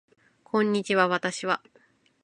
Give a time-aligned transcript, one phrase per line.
[0.43, 1.61] こんにちは私は